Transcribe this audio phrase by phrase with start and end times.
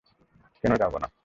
[0.63, 1.07] কেন যাব না?